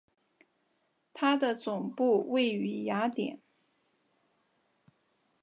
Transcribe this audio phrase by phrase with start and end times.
[1.13, 3.39] 它的总部位于雅典。